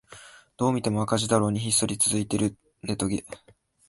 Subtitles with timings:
[0.57, 3.23] どう見ても赤字だろうにひっそり続いているネトゲ